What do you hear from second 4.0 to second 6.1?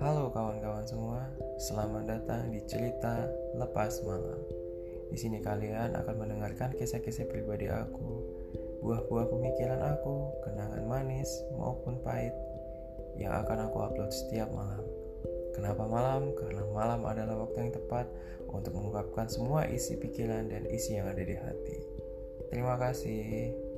malam. Di sini kalian